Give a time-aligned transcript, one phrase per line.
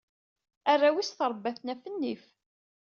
[0.71, 2.25] Arraw-is, trebba-ten ɣef nnif.